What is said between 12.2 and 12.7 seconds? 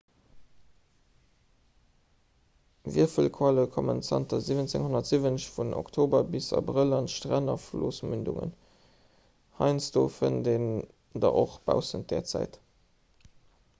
zäit